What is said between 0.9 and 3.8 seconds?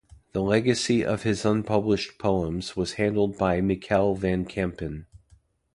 of his unpublished poems was handled by